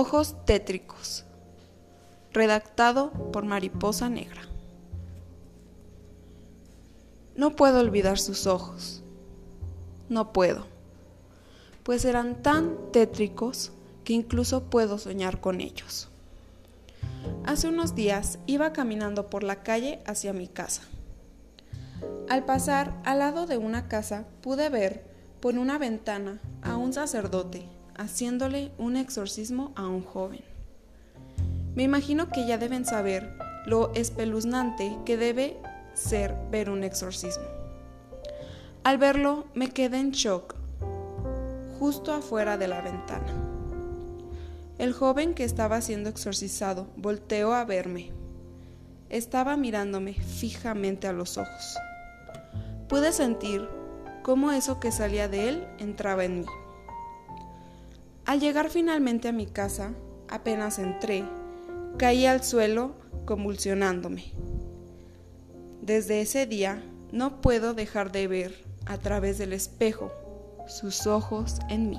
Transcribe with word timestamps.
Ojos 0.00 0.36
tétricos. 0.44 1.24
Redactado 2.32 3.10
por 3.32 3.44
Mariposa 3.44 4.08
Negra. 4.08 4.42
No 7.34 7.56
puedo 7.56 7.80
olvidar 7.80 8.16
sus 8.16 8.46
ojos. 8.46 9.02
No 10.08 10.32
puedo. 10.32 10.66
Pues 11.82 12.04
eran 12.04 12.44
tan 12.44 12.76
tétricos 12.92 13.72
que 14.04 14.12
incluso 14.12 14.70
puedo 14.70 14.98
soñar 14.98 15.40
con 15.40 15.60
ellos. 15.60 16.08
Hace 17.44 17.66
unos 17.66 17.96
días 17.96 18.38
iba 18.46 18.72
caminando 18.72 19.28
por 19.28 19.42
la 19.42 19.64
calle 19.64 19.98
hacia 20.06 20.32
mi 20.32 20.46
casa. 20.46 20.82
Al 22.28 22.44
pasar 22.44 23.02
al 23.04 23.18
lado 23.18 23.46
de 23.46 23.58
una 23.58 23.88
casa 23.88 24.26
pude 24.42 24.68
ver 24.68 25.04
por 25.40 25.58
una 25.58 25.76
ventana 25.76 26.40
a 26.62 26.76
un 26.76 26.92
sacerdote 26.92 27.68
haciéndole 27.98 28.72
un 28.78 28.96
exorcismo 28.96 29.72
a 29.76 29.86
un 29.86 30.02
joven. 30.02 30.40
Me 31.74 31.82
imagino 31.82 32.30
que 32.30 32.46
ya 32.46 32.56
deben 32.56 32.84
saber 32.84 33.36
lo 33.66 33.92
espeluznante 33.94 34.96
que 35.04 35.16
debe 35.16 35.56
ser 35.94 36.34
ver 36.50 36.70
un 36.70 36.84
exorcismo. 36.84 37.44
Al 38.84 38.96
verlo 38.96 39.44
me 39.54 39.68
quedé 39.68 39.98
en 39.98 40.12
shock 40.12 40.54
justo 41.78 42.12
afuera 42.12 42.56
de 42.56 42.68
la 42.68 42.80
ventana. 42.80 43.32
El 44.78 44.92
joven 44.92 45.34
que 45.34 45.44
estaba 45.44 45.80
siendo 45.80 46.08
exorcizado 46.08 46.86
volteó 46.96 47.52
a 47.52 47.64
verme. 47.64 48.12
Estaba 49.10 49.56
mirándome 49.56 50.14
fijamente 50.14 51.06
a 51.08 51.12
los 51.12 51.36
ojos. 51.36 51.76
Pude 52.88 53.12
sentir 53.12 53.68
cómo 54.22 54.52
eso 54.52 54.80
que 54.80 54.92
salía 54.92 55.28
de 55.28 55.48
él 55.48 55.66
entraba 55.78 56.24
en 56.24 56.40
mí. 56.40 56.46
Al 58.28 58.40
llegar 58.40 58.68
finalmente 58.68 59.26
a 59.28 59.32
mi 59.32 59.46
casa, 59.46 59.94
apenas 60.28 60.78
entré, 60.78 61.24
caí 61.96 62.26
al 62.26 62.44
suelo 62.44 62.92
convulsionándome. 63.24 64.32
Desde 65.80 66.20
ese 66.20 66.44
día 66.44 66.82
no 67.10 67.40
puedo 67.40 67.72
dejar 67.72 68.12
de 68.12 68.28
ver 68.28 68.54
a 68.84 68.98
través 68.98 69.38
del 69.38 69.54
espejo 69.54 70.12
sus 70.66 71.06
ojos 71.06 71.60
en 71.70 71.88
mí. 71.88 71.98